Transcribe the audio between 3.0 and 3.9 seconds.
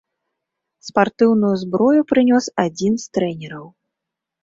з трэнераў.